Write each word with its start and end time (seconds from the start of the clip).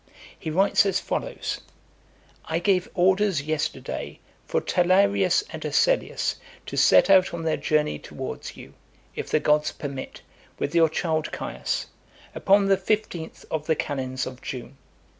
He 0.39 0.49
writes 0.49 0.83
as 0.87 0.99
follows: 0.99 1.61
"I 2.45 2.57
gave 2.57 2.89
orders 2.95 3.43
yesterday 3.43 4.19
for 4.47 4.59
Talarius 4.59 5.43
and 5.53 5.63
Asellius 5.63 6.37
to 6.65 6.75
set 6.75 7.11
out 7.11 7.35
on 7.35 7.43
their 7.43 7.55
journey 7.55 7.99
towards 7.99 8.57
you, 8.57 8.73
if 9.15 9.29
the 9.29 9.39
gods 9.39 9.71
permit, 9.71 10.23
with 10.57 10.73
your 10.73 10.89
child 10.89 11.31
Caius, 11.31 11.85
upon 12.33 12.65
the 12.65 12.77
fifteenth 12.77 13.45
of 13.51 13.67
the 13.67 13.75
calends 13.75 14.25
of 14.25 14.41
June 14.41 14.69
[18th 14.69 14.69
May]. 14.69 14.73